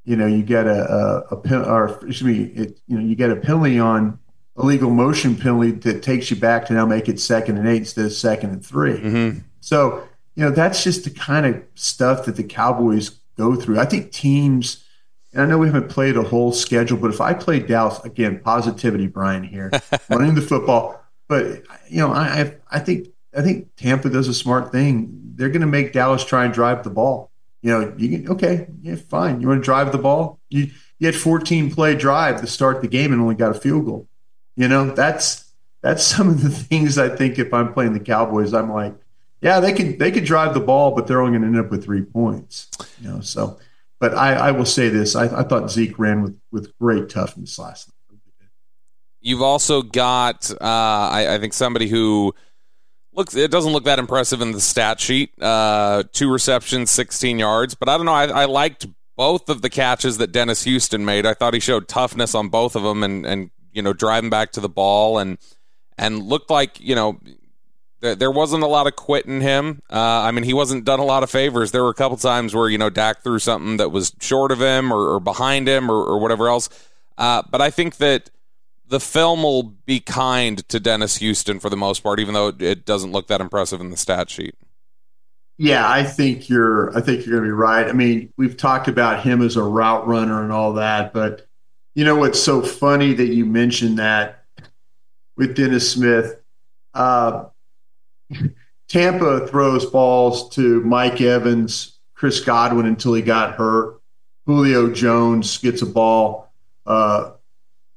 you 0.05 0.17
know 0.17 0.27
you 0.27 0.43
got 0.43 0.67
a 0.67 1.25
a, 1.31 1.37
a 1.37 1.65
or 1.65 1.89
excuse 1.91 2.25
me 2.25 2.43
it, 2.61 2.81
you 2.89 2.99
know 2.99 3.05
you 3.05 3.15
got 3.15 3.31
a 3.31 3.37
penalty 3.37 3.79
on 3.79 4.19
illegal 4.59 4.91
motion 4.91 5.37
penalty 5.37 5.71
that 5.71 6.03
takes 6.03 6.29
you 6.29 6.37
back 6.37 6.67
to 6.67 6.73
now 6.73 6.85
make 6.85 7.09
it 7.09 7.21
second 7.21 7.57
and 7.57 7.69
eight 7.69 7.79
instead 7.79 8.05
of 8.05 8.13
second 8.13 8.51
and 8.51 8.67
3 8.67 8.93
mm-hmm. 8.95 9.39
So 9.61 10.09
you 10.35 10.45
know 10.45 10.51
that's 10.51 10.83
just 10.83 11.05
the 11.05 11.11
kind 11.11 11.47
of 11.47 11.63
stuff 11.77 12.25
that 12.25 12.35
the 12.35 12.43
Cowboys 12.43 13.11
go 13.39 13.55
through. 13.55 13.79
I 13.79 13.85
think 13.85 14.11
teams, 14.11 14.85
and 15.33 15.41
I 15.41 15.47
know 15.47 15.59
we 15.59 15.69
haven't 15.69 15.89
played 15.89 16.17
a 16.17 16.23
whole 16.25 16.53
schedule, 16.53 16.99
but 16.99 17.11
if 17.11 17.21
I 17.21 17.33
play 17.33 17.61
Dallas 17.61 18.01
again, 18.05 18.41
positivity, 18.41 19.07
Bryan 19.07 19.45
here, 19.45 19.71
running 20.11 20.35
the 20.35 20.43
football. 20.43 21.01
But 21.29 21.63
you 21.89 21.99
know, 21.99 22.11
I 22.11 22.57
I 22.73 22.81
think 22.81 23.07
I 23.37 23.43
think 23.43 23.75
Tampa 23.77 24.11
does 24.11 24.29
a 24.29 24.35
smart 24.35 24.73
thing. 24.73 25.33
They're 25.37 25.49
going 25.49 25.61
to 25.61 25.67
make 25.67 25.93
Dallas 25.93 26.25
try 26.25 26.45
and 26.45 26.53
drive 26.53 26.83
the 26.83 26.91
ball. 26.91 27.31
You 27.63 27.71
know, 27.71 27.95
you 27.97 28.09
can 28.09 28.29
okay, 28.31 28.69
yeah, 28.81 28.97
fine. 28.97 29.41
You 29.41 29.49
want 29.49 29.61
to 29.61 29.65
drive 29.65 29.93
the 29.93 29.99
ball? 29.99 30.41
You 30.49 30.71
you 30.99 31.07
had 31.07 31.15
14 31.15 31.75
play 31.75 31.95
drive 31.95 32.41
to 32.41 32.47
start 32.47 32.83
the 32.83 32.89
game 32.89 33.13
and 33.13 33.21
only 33.21 33.35
got 33.35 33.55
a 33.55 33.61
field 33.61 33.87
goal. 33.87 34.09
You 34.57 34.69
know, 34.69 34.91
that's 34.91 35.53
that's 35.83 36.03
some 36.03 36.29
of 36.29 36.43
the 36.43 36.51
things 36.51 36.99
I 36.99 37.15
think 37.15 37.39
if 37.39 37.53
I'm 37.53 37.73
playing 37.73 37.93
the 37.93 38.01
Cowboys, 38.01 38.55
I'm 38.55 38.73
like, 38.73 38.95
yeah, 39.43 39.61
they 39.61 39.73
could 39.73 39.99
they 39.99 40.11
could 40.11 40.25
drive 40.25 40.55
the 40.55 40.61
ball, 40.61 40.95
but 40.95 41.07
they're 41.07 41.21
only 41.21 41.39
going 41.39 41.53
to 41.53 41.59
end 41.59 41.67
up 41.67 41.71
with 41.71 41.85
three 41.85 42.03
points. 42.03 42.71
You 43.01 43.11
know, 43.11 43.21
so. 43.21 43.59
But 43.99 44.15
I, 44.15 44.33
I 44.33 44.51
will 44.53 44.65
say 44.65 44.89
this: 44.89 45.15
I, 45.15 45.25
I 45.25 45.43
thought 45.43 45.71
Zeke 45.71 45.99
ran 45.99 46.23
with 46.23 46.41
with 46.51 46.77
great 46.79 47.11
toughness 47.11 47.59
last 47.59 47.89
night. 47.89 48.01
You've 49.23 49.43
also 49.43 49.83
got, 49.83 50.51
uh, 50.51 50.57
I, 50.65 51.35
I, 51.35 51.39
think, 51.39 51.53
somebody 51.53 51.89
who 51.89 52.35
looks. 53.13 53.35
It 53.35 53.51
doesn't 53.51 53.73
look 53.73 53.85
that 53.85 53.99
impressive 53.99 54.41
in 54.41 54.53
the 54.53 54.61
stat 54.61 55.01
sheet. 55.01 55.31
Uh, 55.41 56.05
two 56.13 56.31
receptions, 56.31 56.91
sixteen 56.91 57.39
yards. 57.39 57.75
But 57.75 57.89
I 57.89 57.97
don't 57.97 58.07
know. 58.07 58.15
I, 58.15 58.27
I 58.27 58.45
liked 58.47 58.87
both 59.17 59.49
of 59.49 59.63
the 59.63 59.71
catches 59.71 60.19
that 60.19 60.33
Dennis 60.33 60.65
Houston 60.65 61.05
made. 61.05 61.27
I 61.27 61.35
thought 61.35 61.55
he 61.55 61.61
showed 61.61 61.89
toughness 61.89 62.35
on 62.35 62.49
both 62.49 62.77
of 62.77 62.83
them, 62.83 63.03
and 63.03 63.27
and 63.27 63.51
you 63.73 63.83
know 63.83 63.93
driving 63.93 64.31
back 64.31 64.53
to 64.53 64.61
the 64.61 64.69
ball 64.69 65.19
and 65.19 65.39
and 65.99 66.23
looked 66.23 66.51
like 66.51 66.81
you 66.81 66.95
know 66.95 67.21
there 68.01 68.31
wasn't 68.31 68.63
a 68.63 68.67
lot 68.67 68.87
of 68.87 68.97
quitting 68.97 69.41
him. 69.41 69.83
Uh, 69.91 69.99
I 69.99 70.31
mean, 70.31 70.45
he 70.45 70.55
wasn't 70.55 70.85
done 70.85 71.01
a 71.01 71.05
lot 71.05 71.23
of 71.23 71.31
favors. 71.31 71.71
There 71.71 71.83
were 71.83 71.91
a 71.91 71.95
couple 71.95 72.17
times 72.17 72.55
where 72.55 72.69
you 72.69 72.79
know 72.79 72.91
Dak 72.91 73.23
threw 73.23 73.39
something 73.39 73.77
that 73.77 73.91
was 73.91 74.15
short 74.21 74.53
of 74.53 74.61
him 74.61 74.93
or, 74.93 75.15
or 75.15 75.21
behind 75.21 75.69
him 75.69 75.91
or, 75.91 76.03
or 76.03 76.19
whatever 76.19 76.49
else. 76.49 76.69
Uh, 77.19 77.43
but 77.51 77.61
I 77.61 77.71
think 77.71 77.97
that 77.99 78.31
the 78.91 79.01
film 79.01 79.45
will 79.45 79.63
be 79.63 80.01
kind 80.01 80.69
to 80.69 80.81
Dennis 80.81 81.17
Houston 81.19 81.61
for 81.61 81.71
the 81.71 81.77
most 81.77 82.03
part, 82.03 82.19
even 82.19 82.35
though 82.35 82.49
it 82.59 82.85
doesn't 82.85 83.13
look 83.13 83.29
that 83.29 83.41
impressive 83.41 83.81
in 83.81 83.91
the 83.91 83.97
stat 83.97 84.29
sheet. 84.29 84.57
Yeah, 85.59 85.89
I 85.89 86.03
think 86.05 86.49
you're. 86.49 86.97
I 86.97 87.01
think 87.01 87.25
you're 87.25 87.39
going 87.39 87.49
to 87.49 87.55
be 87.55 87.59
right. 87.59 87.87
I 87.87 87.93
mean, 87.93 88.33
we've 88.37 88.57
talked 88.57 88.89
about 88.89 89.23
him 89.23 89.43
as 89.43 89.57
a 89.57 89.63
route 89.63 90.07
runner 90.07 90.43
and 90.43 90.51
all 90.51 90.75
that, 90.75 91.13
but 91.13 91.47
you 91.95 92.05
know 92.05 92.17
what's 92.17 92.43
so 92.43 92.63
funny 92.63 93.15
that 93.15 93.29
you 93.29 93.47
mentioned 93.47 93.99
that 93.99 94.45
with 95.37 95.55
Dennis 95.55 95.91
Smith. 95.91 96.41
Uh, 96.93 97.45
Tampa 98.89 99.47
throws 99.47 99.87
balls 99.87 100.49
to 100.57 100.81
Mike 100.81 101.21
Evans, 101.21 101.99
Chris 102.15 102.41
Godwin 102.41 102.87
until 102.87 103.15
he 103.15 103.23
got 103.23 103.55
hurt. 103.55 104.01
Julio 104.47 104.93
Jones 104.93 105.59
gets 105.59 105.83
a 105.83 105.87
ball. 105.87 106.53
Uh, 106.87 107.33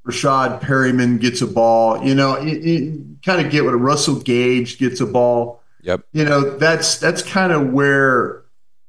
Rashad 0.05 0.62
Perriman 0.62 1.19
gets 1.19 1.41
a 1.41 1.48
ball. 1.48 2.03
You 2.03 2.15
know, 2.15 2.39
you, 2.39 3.17
kind 3.25 3.45
of 3.45 3.51
get 3.51 3.63
what 3.63 3.72
Russell 3.72 4.19
Gage 4.19 4.77
gets 4.77 5.00
a 5.00 5.05
ball. 5.05 5.62
Yep. 5.81 6.03
You 6.12 6.25
know, 6.25 6.57
that's 6.57 6.98
that's 6.98 7.22
kind 7.22 7.51
of 7.51 7.72
where 7.72 8.43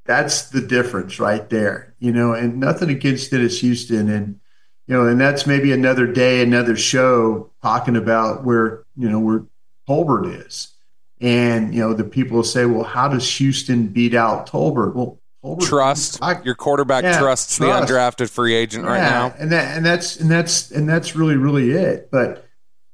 that's 0.05 0.49
the 0.49 0.61
difference 0.61 1.19
right 1.19 1.49
there. 1.49 1.93
You 1.99 2.11
know, 2.11 2.33
and 2.33 2.59
nothing 2.59 2.89
against 2.89 3.31
Dennis 3.31 3.59
Houston 3.61 4.09
and 4.09 4.39
you 4.87 4.95
know, 4.95 5.07
and 5.07 5.19
that's 5.19 5.47
maybe 5.47 5.71
another 5.71 6.05
day, 6.05 6.43
another 6.43 6.75
show 6.75 7.49
talking 7.63 7.95
about 7.95 8.43
where, 8.43 8.83
you 8.95 9.09
know, 9.09 9.19
where 9.19 9.45
Tolbert 9.89 10.45
is. 10.45 10.73
And 11.19 11.73
you 11.73 11.79
know, 11.79 11.93
the 11.93 12.03
people 12.03 12.43
say, 12.43 12.65
"Well, 12.65 12.83
how 12.83 13.07
does 13.07 13.37
Houston 13.37 13.87
beat 13.87 14.13
out 14.13 14.47
Tolbert?" 14.47 14.93
Well, 14.93 15.19
Trust 15.61 16.21
I, 16.21 16.41
your 16.43 16.55
quarterback 16.55 17.03
yeah, 17.03 17.19
trusts 17.19 17.57
trust. 17.57 17.87
the 17.87 17.93
undrafted 17.93 18.29
free 18.29 18.55
agent 18.55 18.83
yeah, 18.85 18.91
right 18.91 19.01
now, 19.01 19.35
and 19.37 19.51
that 19.51 19.77
and 19.77 19.85
that's 19.85 20.17
and 20.17 20.29
that's 20.29 20.71
and 20.71 20.89
that's 20.89 21.15
really 21.15 21.35
really 21.35 21.71
it. 21.71 22.09
But 22.11 22.45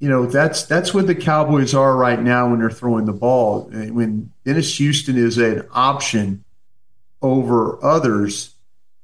you 0.01 0.10
know, 0.10 0.25
that's 0.25 0.63
that's 0.63 0.93
what 0.93 1.05
the 1.05 1.13
Cowboys 1.15 1.75
are 1.75 1.96
right 1.96 2.20
now 2.20 2.50
when 2.50 2.60
they're 2.60 2.72
throwing 2.72 3.05
the 3.05 3.13
ball. 3.13 3.70
When 3.72 4.31
Dennis 4.43 4.77
Houston 4.77 5.15
is 5.15 5.38
an 5.38 5.67
option 5.72 6.43
over 7.22 7.84
others, 7.86 8.55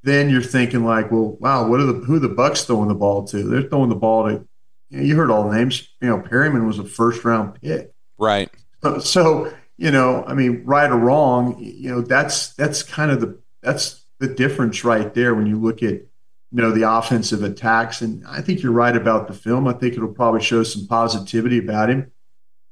then 0.01 0.29
you're 0.29 0.41
thinking 0.41 0.83
like, 0.83 1.11
well, 1.11 1.37
wow, 1.39 1.67
what 1.67 1.79
are 1.79 1.85
the 1.85 1.93
who 1.93 2.15
are 2.15 2.19
the 2.19 2.27
Bucks 2.27 2.63
throwing 2.63 2.87
the 2.87 2.95
ball 2.95 3.27
to? 3.27 3.43
They're 3.43 3.61
throwing 3.61 3.89
the 3.89 3.95
ball 3.95 4.27
to. 4.27 4.47
You, 4.89 4.97
know, 4.97 5.03
you 5.03 5.15
heard 5.15 5.29
all 5.29 5.47
the 5.47 5.55
names. 5.55 5.87
You 6.01 6.09
know, 6.09 6.19
Perriman 6.19 6.65
was 6.65 6.79
a 6.79 6.83
first 6.83 7.23
round 7.23 7.61
pick. 7.61 7.93
Right. 8.17 8.49
So, 9.01 9.53
you 9.77 9.91
know, 9.91 10.23
I 10.25 10.33
mean, 10.33 10.63
right 10.65 10.89
or 10.89 10.97
wrong, 10.97 11.57
you 11.59 11.91
know, 11.91 12.01
that's 12.01 12.53
that's 12.55 12.83
kind 12.83 13.11
of 13.11 13.21
the 13.21 13.39
that's 13.61 14.03
the 14.19 14.27
difference 14.27 14.83
right 14.83 15.13
there 15.13 15.35
when 15.35 15.45
you 15.45 15.59
look 15.59 15.83
at 15.83 15.93
you 15.93 16.61
know 16.61 16.71
the 16.71 16.89
offensive 16.89 17.43
attacks. 17.43 18.01
And 18.01 18.25
I 18.27 18.41
think 18.41 18.63
you're 18.63 18.71
right 18.71 18.95
about 18.95 19.27
the 19.27 19.33
film. 19.33 19.67
I 19.67 19.73
think 19.73 19.93
it'll 19.93 20.13
probably 20.13 20.41
show 20.41 20.63
some 20.63 20.87
positivity 20.87 21.59
about 21.59 21.89
him. 21.89 22.11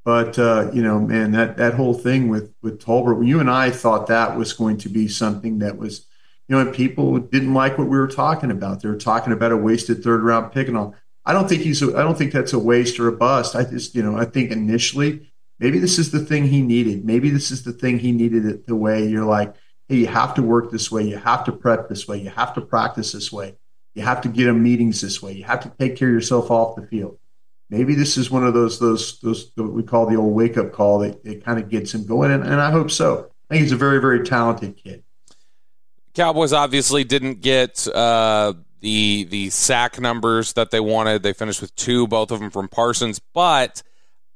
But 0.04 0.38
uh, 0.40 0.72
you 0.74 0.82
know, 0.82 1.00
man, 1.00 1.32
that 1.32 1.58
that 1.58 1.76
whole 1.76 1.94
thing 1.94 2.30
with 2.30 2.54
with 2.62 2.82
Tolbert, 2.82 3.26
you 3.26 3.40
and 3.40 3.50
I 3.50 3.70
thought 3.70 4.08
that 4.08 4.38
was 4.38 4.54
going 4.54 4.78
to 4.78 4.90
be 4.90 5.08
something 5.08 5.60
that 5.60 5.78
was, 5.78 6.08
you 6.48 6.56
know, 6.56 6.62
and 6.62 6.74
people 6.74 7.20
didn't 7.20 7.54
like 7.54 7.78
what 7.78 7.88
we 7.88 7.98
were 7.98 8.08
talking 8.08 8.50
about. 8.50 8.82
They 8.82 8.90
were 8.90 8.98
talking 8.98 9.34
about 9.34 9.52
a 9.52 9.58
wasted 9.58 10.04
third 10.04 10.24
round 10.24 10.52
pick 10.52 10.68
and 10.68 10.78
all. 10.78 10.96
I 11.24 11.34
don't 11.34 11.50
think 11.50 11.62
he's. 11.62 11.82
A, 11.84 11.96
I 11.98 12.02
don't 12.02 12.18
think 12.18 12.34
that's 12.34 12.54
a 12.54 12.60
waste 12.60 13.00
or 13.00 13.08
a 13.08 13.12
bust. 13.12 13.56
I 13.56 13.64
just, 13.64 13.96
you 13.96 14.04
know, 14.04 14.16
I 14.16 14.26
think 14.26 14.52
initially 14.52 15.32
maybe 15.60 15.80
this 15.80 16.00
is 16.00 16.12
the 16.12 16.20
thing 16.20 16.48
he 16.48 16.62
needed. 16.62 17.06
Maybe 17.06 17.30
this 17.30 17.52
is 17.52 17.64
the 17.64 17.74
thing 17.74 18.00
he 18.00 18.12
needed. 18.12 18.46
It 18.46 18.68
the 18.68 18.76
way 18.76 19.06
you're 19.06 19.26
like, 19.26 19.56
hey, 19.88 19.98
you 19.98 20.08
have 20.08 20.34
to 20.36 20.42
work 20.42 20.72
this 20.72 20.92
way. 20.92 21.04
You 21.04 21.18
have 21.18 21.44
to 21.46 21.52
prep 21.52 21.90
this 21.90 22.08
way. 22.08 22.18
You 22.18 22.30
have 22.30 22.54
to 22.56 22.62
practice 22.62 23.12
this 23.12 23.32
way. 23.32 23.58
You 23.94 24.04
have 24.04 24.22
to 24.22 24.30
get 24.30 24.48
him 24.48 24.62
meetings 24.62 25.02
this 25.02 25.22
way. 25.22 25.34
You 25.34 25.46
have 25.46 25.62
to 25.62 25.72
take 25.80 25.96
care 25.96 26.10
of 26.10 26.14
yourself 26.14 26.52
off 26.52 26.76
the 26.76 26.86
field. 26.88 27.18
Maybe 27.70 27.96
this 27.96 28.18
is 28.18 28.30
one 28.30 28.46
of 28.46 28.54
those 28.54 28.80
those 28.80 29.20
those 29.22 29.52
what 29.56 29.74
we 29.74 29.84
call 29.84 30.06
the 30.06 30.18
old 30.18 30.36
wake 30.36 30.58
up 30.58 30.72
call 30.72 31.00
that 31.00 31.26
it 31.26 31.44
kind 31.44 31.60
of 31.60 31.70
gets 31.70 31.94
him 31.94 32.06
going, 32.06 32.32
and, 32.32 32.44
and 32.44 32.62
I 32.62 32.70
hope 32.72 32.92
so. 32.92 33.32
I 33.50 33.56
think 33.56 33.64
he's 33.64 33.72
a 33.72 33.78
very 33.78 34.00
very 34.00 34.24
talented 34.24 34.78
kid. 34.78 35.04
Cowboys 36.14 36.54
obviously 36.54 37.04
didn't 37.04 37.42
get 37.42 37.88
uh, 37.88 38.54
the 38.82 39.24
the 39.24 39.50
sack 39.50 40.00
numbers 40.00 40.54
that 40.54 40.70
they 40.72 40.80
wanted. 40.80 41.24
They 41.24 41.34
finished 41.34 41.62
with 41.62 41.76
two, 41.76 42.08
both 42.08 42.32
of 42.32 42.40
them 42.40 42.52
from 42.52 42.68
Parsons, 42.68 43.20
but. 43.20 43.82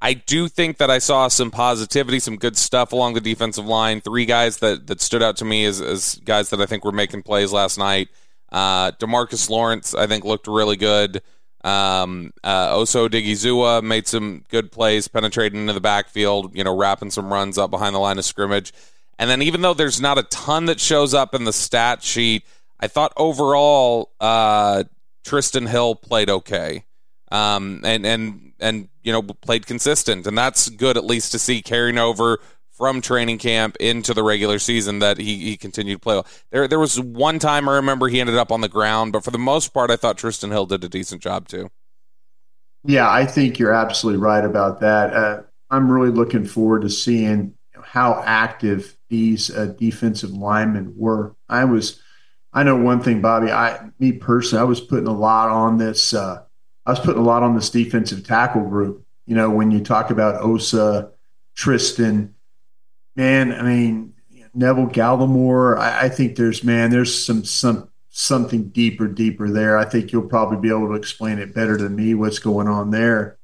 I 0.02 0.14
do 0.14 0.48
think 0.48 0.78
that 0.78 0.90
I 0.90 0.98
saw 0.98 1.28
some 1.28 1.50
positivity, 1.50 2.20
some 2.20 2.36
good 2.36 2.56
stuff 2.56 2.92
along 2.92 3.14
the 3.14 3.20
defensive 3.20 3.66
line. 3.66 4.00
Three 4.00 4.24
guys 4.24 4.58
that, 4.58 4.86
that 4.86 5.00
stood 5.00 5.22
out 5.22 5.36
to 5.38 5.44
me 5.44 5.66
as, 5.66 5.80
as 5.80 6.14
guys 6.24 6.50
that 6.50 6.60
I 6.60 6.66
think 6.66 6.84
were 6.84 6.92
making 6.92 7.22
plays 7.22 7.52
last 7.52 7.78
night. 7.78 8.08
Uh, 8.50 8.92
Demarcus 8.92 9.50
Lawrence, 9.50 9.94
I 9.94 10.06
think, 10.06 10.24
looked 10.24 10.46
really 10.46 10.76
good. 10.76 11.22
Um, 11.62 12.32
uh, 12.42 12.74
Osa 12.74 12.98
Odighizuwa 12.98 13.82
made 13.82 14.08
some 14.08 14.44
good 14.48 14.72
plays, 14.72 15.08
penetrating 15.08 15.60
into 15.60 15.74
the 15.74 15.80
backfield, 15.80 16.56
you 16.56 16.64
know, 16.64 16.74
wrapping 16.74 17.10
some 17.10 17.30
runs 17.30 17.58
up 17.58 17.70
behind 17.70 17.94
the 17.94 17.98
line 17.98 18.18
of 18.18 18.24
scrimmage. 18.24 18.72
And 19.18 19.28
then, 19.28 19.42
even 19.42 19.60
though 19.60 19.74
there's 19.74 20.00
not 20.00 20.16
a 20.16 20.22
ton 20.24 20.64
that 20.64 20.80
shows 20.80 21.12
up 21.12 21.34
in 21.34 21.44
the 21.44 21.52
stat 21.52 22.02
sheet, 22.02 22.44
I 22.80 22.88
thought 22.88 23.12
overall 23.18 24.12
uh, 24.18 24.84
Trysten 25.24 25.68
Hill 25.68 25.94
played 25.94 26.30
okay, 26.30 26.84
um, 27.30 27.80
and 27.84 28.06
and 28.06 28.52
and 28.60 28.88
you 29.02 29.12
know 29.12 29.22
played 29.22 29.66
consistent, 29.66 30.26
and 30.26 30.36
that's 30.36 30.68
good 30.68 30.96
at 30.96 31.04
least 31.04 31.32
to 31.32 31.38
see 31.38 31.62
carrying 31.62 31.98
over 31.98 32.38
from 32.72 33.02
training 33.02 33.36
camp 33.36 33.76
into 33.78 34.14
the 34.14 34.22
regular 34.22 34.58
season 34.58 35.00
that 35.00 35.18
he, 35.18 35.36
he 35.36 35.56
continued 35.56 35.96
to 35.96 36.00
play 36.00 36.14
well. 36.14 36.26
There 36.50 36.66
there 36.66 36.78
was 36.78 36.98
one 36.98 37.38
time 37.38 37.68
I 37.68 37.76
remember 37.76 38.08
he 38.08 38.20
ended 38.20 38.36
up 38.36 38.50
on 38.50 38.62
the 38.62 38.68
ground, 38.68 39.12
but 39.12 39.24
for 39.24 39.30
the 39.30 39.38
most 39.38 39.74
part, 39.74 39.90
I 39.90 39.96
thought 39.96 40.16
Trysten 40.16 40.50
Hill 40.50 40.66
did 40.66 40.82
a 40.84 40.88
decent 40.88 41.22
job 41.22 41.48
too. 41.48 41.70
Yeah, 42.84 43.10
I 43.10 43.26
think 43.26 43.58
you're 43.58 43.74
absolutely 43.74 44.20
right 44.20 44.44
about 44.44 44.80
that. 44.80 45.12
Uh, 45.12 45.42
I'm 45.70 45.90
really 45.90 46.10
looking 46.10 46.46
forward 46.46 46.82
to 46.82 46.90
seeing 46.90 47.54
how 47.82 48.22
active 48.24 48.96
these 49.08 49.54
uh, 49.54 49.66
defensive 49.78 50.30
linemen 50.30 50.94
were. 50.96 51.34
I 51.48 51.64
was, 51.64 52.00
I 52.52 52.62
know 52.62 52.76
one 52.76 53.02
thing, 53.02 53.20
Bobby. 53.20 53.50
I, 53.50 53.90
me 53.98 54.12
personally, 54.12 54.62
I 54.62 54.64
was 54.64 54.80
putting 54.80 55.06
a 55.06 55.12
lot 55.16 55.50
on 55.50 55.76
this. 55.76 56.14
Uh, 56.14 56.44
I 56.90 56.94
was 56.94 57.00
putting 57.00 57.22
a 57.22 57.24
lot 57.24 57.44
on 57.44 57.54
this 57.54 57.70
defensive 57.70 58.26
tackle 58.26 58.68
group. 58.68 59.06
You 59.24 59.36
know, 59.36 59.48
when 59.48 59.70
you 59.70 59.78
talk 59.78 60.10
about 60.10 60.42
Osa, 60.42 61.12
Trysten, 61.56 62.32
man, 63.14 63.52
I 63.52 63.62
mean, 63.62 64.14
Neville 64.54 64.88
Gallimore, 64.88 65.78
I, 65.78 66.06
I, 66.06 66.08
think 66.08 66.34
there's 66.34 66.64
man, 66.64 66.90
there's 66.90 67.24
some 67.24 67.44
some 67.44 67.88
something 68.08 68.70
deeper, 68.70 69.06
deeper 69.06 69.48
there. 69.48 69.78
I 69.78 69.84
think 69.84 70.10
you'll 70.10 70.26
probably 70.26 70.56
be 70.56 70.68
able 70.68 70.88
to 70.88 70.94
explain 70.94 71.38
it 71.38 71.54
better 71.54 71.76
than 71.76 71.94
me 71.94 72.14
what's 72.14 72.40
going 72.40 72.66
on 72.66 72.90
there. 72.90 73.38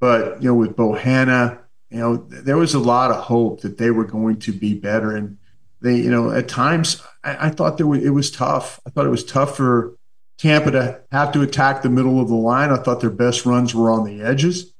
But 0.00 0.42
you 0.42 0.48
know, 0.48 0.54
with 0.54 0.74
Bohanna, 0.74 1.60
you 1.90 1.98
know, 1.98 2.16
there 2.16 2.56
was 2.56 2.74
a 2.74 2.80
lot 2.80 3.12
of 3.12 3.18
hope 3.18 3.60
that 3.60 3.78
they 3.78 3.92
were 3.92 4.06
going 4.06 4.40
to 4.40 4.52
be 4.52 4.74
better, 4.74 5.14
and 5.14 5.38
they, 5.80 5.98
you 5.98 6.10
know, 6.10 6.32
at 6.32 6.48
times 6.48 7.00
I, 7.22 7.46
I 7.46 7.50
thought 7.50 7.76
there 7.76 7.86
was, 7.86 8.02
it 8.02 8.10
was 8.10 8.32
tough. 8.32 8.80
I 8.84 8.90
thought 8.90 9.06
it 9.06 9.10
was 9.10 9.24
tough 9.24 9.56
for 9.56 9.96
Tampa 10.38 10.70
to 10.70 11.00
have 11.10 11.32
to 11.32 11.42
attack 11.42 11.82
the 11.82 11.90
middle 11.90 12.20
of 12.20 12.28
the 12.28 12.34
line. 12.34 12.70
I 12.70 12.76
thought 12.76 13.00
their 13.00 13.10
best 13.10 13.44
runs 13.44 13.74
were 13.74 13.90
on 13.90 14.04
the 14.04 14.22
edges, 14.22 14.72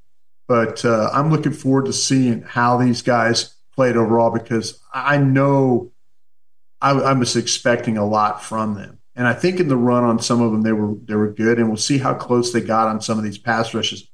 but 0.46 0.84
uh, 0.84 1.10
I'm 1.12 1.30
looking 1.30 1.52
forward 1.52 1.86
to 1.86 1.92
seeing 1.92 2.42
how 2.42 2.78
these 2.78 3.02
guys 3.02 3.56
played 3.74 3.96
overall 3.96 4.30
because 4.30 4.80
I 4.92 5.18
know 5.18 5.92
I, 6.80 6.92
I, 6.92 7.12
was 7.12 7.36
expecting 7.36 7.96
a 7.96 8.06
lot 8.06 8.42
from 8.42 8.74
them. 8.74 8.98
And 9.16 9.26
I 9.26 9.34
think 9.34 9.58
in 9.58 9.68
the 9.68 9.76
run 9.76 10.04
on 10.04 10.20
some 10.20 10.40
of 10.40 10.52
them 10.52 10.62
they 10.62 10.72
were 10.72 10.94
they 11.04 11.16
were 11.16 11.32
good, 11.32 11.58
and 11.58 11.68
we'll 11.68 11.76
see 11.76 11.98
how 11.98 12.14
close 12.14 12.52
they 12.52 12.60
got 12.60 12.86
on 12.86 13.00
some 13.00 13.18
of 13.18 13.24
these 13.24 13.38
pass 13.38 13.74
rushes. 13.74 14.08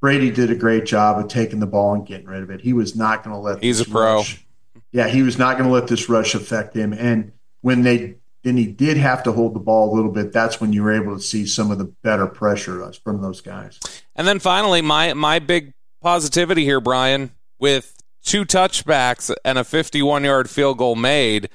Brady 0.00 0.30
did 0.30 0.50
a 0.50 0.56
great 0.56 0.84
job 0.84 1.18
of 1.18 1.28
taking 1.28 1.60
the 1.60 1.66
ball 1.66 1.94
and 1.94 2.06
getting 2.06 2.26
rid 2.26 2.42
of 2.42 2.50
it. 2.50 2.60
He 2.60 2.72
was 2.72 2.96
not 2.96 3.22
going 3.22 3.34
to 3.34 3.40
let. 3.40 3.62
He's 3.62 3.80
a 3.80 3.84
pro. 3.84 4.16
Rush, 4.16 4.44
yeah, 4.90 5.06
he 5.06 5.22
was 5.22 5.38
not 5.38 5.58
going 5.58 5.68
to 5.68 5.74
let 5.74 5.86
this 5.86 6.08
rush 6.08 6.34
affect 6.34 6.74
him. 6.74 6.92
And 6.92 7.32
when 7.60 7.82
they 7.82 8.16
then 8.44 8.56
he 8.56 8.66
did 8.66 8.96
have 8.96 9.22
to 9.24 9.32
hold 9.32 9.54
the 9.54 9.60
ball 9.60 9.92
a 9.92 9.94
little 9.94 10.12
bit. 10.12 10.32
That's 10.32 10.60
when 10.60 10.72
you 10.72 10.82
were 10.82 10.92
able 10.92 11.16
to 11.16 11.22
see 11.22 11.46
some 11.46 11.70
of 11.70 11.78
the 11.78 11.92
better 12.02 12.26
pressure 12.26 12.90
from 13.04 13.20
those 13.20 13.40
guys. 13.40 13.78
And 14.14 14.26
then 14.26 14.38
finally, 14.38 14.80
my 14.80 15.14
my 15.14 15.38
big 15.38 15.72
positivity 16.00 16.64
here, 16.64 16.80
Bryan, 16.80 17.32
with 17.58 17.96
two 18.22 18.44
touchbacks 18.44 19.34
and 19.44 19.58
a 19.58 19.64
51 19.64 20.24
yard 20.24 20.50
field 20.50 20.78
goal 20.78 20.96
made. 20.96 21.48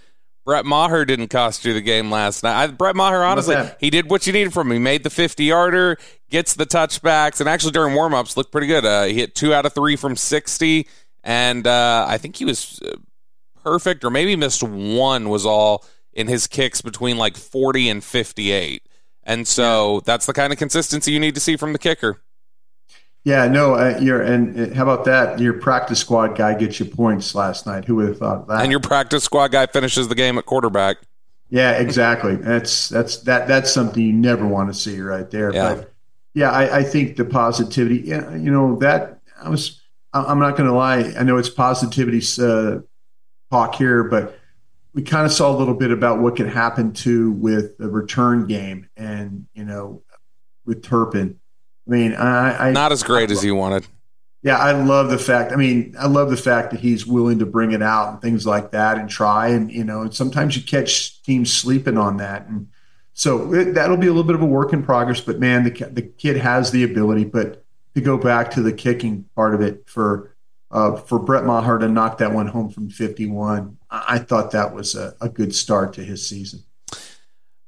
Brett 0.46 0.66
Maher 0.66 1.06
didn't 1.06 1.30
cost 1.30 1.64
you 1.64 1.74
the 1.74 1.80
game 1.80 2.12
last 2.12 2.44
night. 2.44 2.64
I, 2.64 2.68
Brett 2.68 2.98
Maher, 2.98 3.24
honestly, 3.24 3.56
he 3.80 3.90
did 3.90 4.10
what 4.10 4.28
you 4.28 4.34
needed 4.34 4.52
from 4.52 4.68
him. 4.68 4.74
He 4.74 4.80
made 4.80 5.04
the 5.04 5.10
50 5.10 5.46
yarder, 5.46 5.98
gets 6.30 6.54
the 6.54 6.66
touchbacks, 6.66 7.40
and 7.40 7.48
actually 7.48 7.72
during 7.72 7.96
warmups 7.96 8.36
looked 8.36 8.52
pretty 8.52 8.68
good. 8.68 8.86
Uh, 8.86 9.04
he 9.04 9.14
hit 9.14 9.36
two 9.36 9.54
out 9.54 9.66
of 9.66 9.72
three 9.72 9.96
from 9.96 10.18
60, 10.18 10.86
and 11.24 11.66
uh, 11.66 12.06
I 12.10 12.18
think 12.18 12.36
he 12.36 12.44
was 12.44 12.82
uh, 12.84 12.98
perfect, 13.64 14.04
or 14.04 14.10
maybe 14.10 14.36
missed 14.36 14.64
one, 14.64 15.30
was 15.30 15.46
all 15.46 15.86
in 16.14 16.28
his 16.28 16.48
kicks 16.48 16.82
between 16.82 17.18
like 17.18 17.38
40 17.38 17.90
and 17.90 18.04
58. 18.04 18.88
And 19.24 19.48
so 19.48 20.02
that's 20.02 20.26
the 20.26 20.34
kind 20.34 20.52
of 20.52 20.60
consistency 20.60 21.12
you 21.12 21.20
need 21.20 21.36
to 21.36 21.42
see 21.42 21.56
from 21.56 21.74
the 21.74 21.80
kicker. 21.80 22.22
Yeah, 23.26 23.48
no, 23.48 23.76
uh, 23.76 23.98
you're 24.02 24.22
and 24.22 24.74
uh, 24.74 24.76
how 24.76 24.84
about 24.84 25.06
that? 25.06 25.40
Your 25.40 25.54
practice 25.54 26.00
squad 26.00 26.36
guy 26.36 26.56
gets 26.56 26.80
you 26.82 26.86
points 26.86 27.34
last 27.34 27.66
night. 27.66 27.86
Who 27.86 27.96
would 27.96 28.10
have 28.10 28.18
thought 28.18 28.48
that? 28.50 28.62
And 28.62 28.70
your 28.70 28.82
practice 28.82 29.24
squad 29.24 29.54
guy 29.54 29.66
finishes 29.66 30.10
the 30.10 30.16
game 30.16 30.38
at 30.38 30.46
quarterback. 30.46 30.98
Yeah, 31.50 31.72
exactly. 31.72 32.36
that's 32.36 32.90
that's 32.90 33.18
that 33.20 33.48
that's 33.48 33.72
something 33.72 34.04
you 34.04 34.12
never 34.12 34.46
want 34.46 34.74
to 34.74 34.78
see 34.78 35.00
right 35.00 35.30
there. 35.32 35.54
Yeah. 35.54 35.76
But 35.76 35.94
yeah, 36.34 36.52
I, 36.52 36.80
I 36.80 36.84
think 36.84 37.16
the 37.16 37.24
positivity. 37.24 38.02
Yeah, 38.06 38.36
you 38.36 38.52
know 38.52 38.76
that 38.80 39.22
I 39.42 39.50
was. 39.50 39.80
I'm 40.12 40.40
not 40.40 40.58
going 40.58 40.70
to 40.70 40.76
lie. 40.76 41.14
I 41.18 41.24
know 41.24 41.38
it's 41.38 41.50
positivity 41.50 42.22
uh, 42.40 42.80
talk 43.50 43.76
here, 43.76 44.04
but 44.04 44.38
we 44.94 45.02
kind 45.02 45.26
of 45.26 45.32
saw 45.32 45.56
a 45.56 45.58
little 45.58 45.74
bit 45.74 45.92
about 45.92 46.20
what 46.20 46.36
could 46.36 46.50
happen 46.50 46.94
to 46.94 47.32
with 47.32 47.78
the 47.78 47.90
return 47.90 48.48
game, 48.48 48.90
and 48.96 49.48
you 49.54 49.66
know, 49.66 50.04
with 50.66 50.84
Turpin 50.84 51.40
I 51.88 51.92
mean, 51.92 52.14
I, 52.14 52.70
I 52.70 52.72
not 52.72 52.92
as 52.92 53.04
great 53.04 53.30
I, 53.30 53.34
as 53.34 53.44
you 53.44 53.56
wanted. 53.56 53.86
Yeah, 54.42 54.58
I 54.58 54.72
love 54.72 55.10
the 55.10 55.18
fact. 55.18 55.52
I 55.52 55.56
mean, 55.56 55.96
I 55.98 56.08
love 56.08 56.30
the 56.30 56.38
fact 56.38 56.72
that 56.72 56.80
he's 56.80 57.06
willing 57.06 57.40
to 57.40 57.46
bring 57.46 57.72
it 57.72 57.82
out 57.82 58.12
and 58.12 58.22
things 58.22 58.46
like 58.46 58.72
that 58.72 58.98
and 58.98 59.10
try. 59.10 59.50
And 59.50 59.72
you 59.72 59.84
know, 59.84 60.10
sometimes 60.10 60.56
you 60.56 60.64
catch 60.64 61.22
teams 61.24 61.52
sleeping 61.52 61.98
on 61.98 62.18
that, 62.18 62.48
and 62.48 62.68
so 63.14 63.54
it, 63.54 63.74
that'll 63.74 63.98
be 63.98 64.08
a 64.08 64.12
little 64.12 64.24
bit 64.24 64.36
of 64.36 64.42
a 64.42 64.46
work 64.46 64.74
in 64.74 64.84
progress. 64.84 65.22
But 65.22 65.40
man, 65.40 65.64
the 65.64 65.72
the 65.92 66.02
kid 66.02 66.38
has 66.38 66.72
the 66.72 66.84
ability. 66.84 67.26
But 67.26 67.64
to 67.96 68.02
go 68.02 68.18
back 68.18 68.52
to 68.52 68.62
the 68.62 68.74
kicking 68.74 69.26
part 69.36 69.54
of 69.54 69.62
it 69.62 69.84
for 69.88 70.36
uh, 70.72 70.96
for 70.96 71.20
Brett 71.20 71.46
Maher 71.46 71.80
to 71.80 71.90
knock 71.90 72.18
that 72.20 72.34
one 72.34 72.48
home 72.48 72.70
from 72.70 72.90
51, 72.90 73.78
I, 73.94 74.20
thought 74.20 74.52
that 74.52 74.74
was 74.74 74.96
a, 74.96 75.16
a 75.22 75.30
good 75.30 75.54
start 75.54 75.94
to 75.94 76.04
his 76.04 76.28
season. 76.28 76.64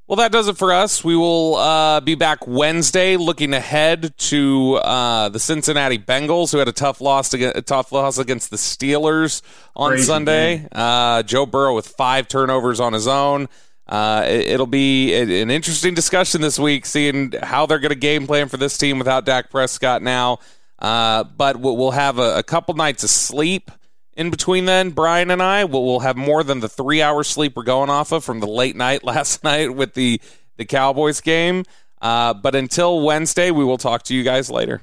Well, 0.08 0.18
that 0.18 0.32
does 0.32 0.48
it 0.48 0.58
for 0.58 0.72
us. 0.72 1.04
We 1.04 1.16
will 1.16 1.56
uh, 1.56 2.00
be 2.00 2.14
back 2.14 2.46
Wednesday, 2.46 3.18
looking 3.18 3.54
ahead 3.54 4.16
to 4.18 4.76
uh, 4.76 5.30
the 5.30 5.40
Cincinnati 5.40 5.98
Bengals, 5.98 6.52
who 6.52 6.60
had 6.60 6.68
a 6.68 6.74
tough 6.74 7.02
loss 7.02 7.34
a 7.34 7.62
tough 7.62 7.92
loss 7.92 8.20
against 8.20 8.52
the 8.52 8.58
Steelers 8.58 9.42
on 9.76 9.92
Crazy 9.92 10.04
Sunday. 10.04 10.68
Uh, 10.72 11.24
Joe 11.24 11.48
Burrow 11.48 11.74
with 11.74 11.88
five 11.88 12.28
turnovers 12.28 12.80
on 12.80 12.94
his 12.94 13.08
own. 13.08 13.48
Uh, 13.88 14.24
it, 14.28 14.60
will 14.60 14.66
be 14.66 15.14
an 15.14 15.52
interesting 15.52 15.94
discussion 15.94 16.42
this 16.42 16.58
week, 16.58 16.86
seeing 16.86 17.32
how 17.44 17.66
they're 17.66 17.80
going 17.80 17.90
to 17.90 17.96
game 17.96 18.26
plan 18.26 18.48
for 18.48 18.58
this 18.58 18.78
team 18.78 18.98
without 18.98 19.26
Dak 19.26 19.52
Prescott 19.52 20.02
now. 20.02 20.40
Uh, 20.78 21.24
but 21.24 21.58
we'll 21.60 21.92
have 21.92 22.20
a, 22.20 22.38
a 22.38 22.44
couple 22.44 22.74
nights 22.76 23.04
of 23.04 23.10
sleep 23.10 23.72
in 24.16 24.30
between 24.30 24.66
then, 24.66 24.92
Bryan 24.92 25.32
and 25.32 25.42
I 25.42 25.66
will 25.66 25.86
will 25.86 26.00
have 26.02 26.16
more 26.16 26.44
than 26.44 26.60
the 26.60 26.70
three 26.70 27.02
hours 27.02 27.28
sleep 27.28 27.56
we're 27.56 27.64
going 27.64 27.90
off 27.90 28.12
of 28.12 28.24
from 28.24 28.40
the 28.40 28.48
late 28.48 28.76
night 28.76 29.04
last 29.04 29.44
night 29.44 29.76
with 29.76 29.94
the 29.94 30.22
the 30.58 30.66
Cowboys 30.66 31.22
game. 31.22 31.66
Uh, 32.02 32.34
but 32.34 32.56
until 32.56 33.02
Wednesday, 33.02 33.52
we 33.52 33.64
will 33.64 33.78
talk 33.78 34.04
to 34.04 34.16
you 34.16 34.24
guys 34.24 34.50
later. 34.50 34.82